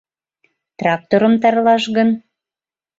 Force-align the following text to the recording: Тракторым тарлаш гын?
Тракторым 0.77 1.33
тарлаш 1.41 1.83
гын? 1.95 2.09